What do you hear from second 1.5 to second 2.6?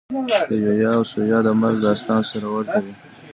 مرګ داستان سره